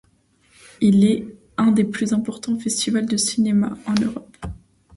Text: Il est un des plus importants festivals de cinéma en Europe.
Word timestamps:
Il 0.81 1.05
est 1.05 1.27
un 1.57 1.69
des 1.71 1.83
plus 1.83 2.11
importants 2.11 2.57
festivals 2.57 3.05
de 3.05 3.17
cinéma 3.17 3.77
en 3.85 3.93
Europe. 4.03 4.35